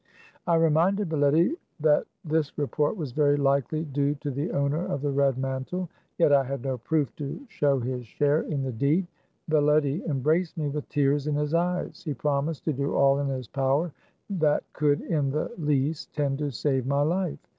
I 0.47 0.55
reminded 0.55 1.09
Baletty 1.09 1.51
that 1.79 2.07
this 2.25 2.57
report 2.57 2.97
was 2.97 3.11
very 3.11 3.37
likely 3.37 3.85
due 3.85 4.15
to 4.21 4.31
the 4.31 4.49
owner 4.49 4.83
of 4.83 5.03
the 5.03 5.11
red 5.11 5.37
mantle; 5.37 5.89
yet 6.17 6.33
I 6.33 6.43
had 6.43 6.63
no 6.63 6.79
proof 6.79 7.15
to 7.17 7.39
show 7.49 7.79
his 7.79 8.07
share 8.07 8.41
in 8.41 8.63
the 8.63 8.71
deed. 8.71 9.05
Baletty 9.47 10.03
embraced 10.07 10.57
me 10.57 10.69
with 10.69 10.89
tears 10.89 11.27
in 11.27 11.35
his 11.35 11.53
eyes. 11.53 12.01
He 12.03 12.15
promised 12.15 12.63
to 12.65 12.73
do 12.73 12.95
all 12.95 13.19
in 13.19 13.27
his 13.27 13.47
power 13.47 13.91
that 14.31 14.63
could 14.73 15.01
in 15.01 15.29
the 15.29 15.51
least 15.59 16.11
tend 16.15 16.39
to 16.39 16.49
save 16.49 16.87
my 16.87 17.03
life. 17.03 17.37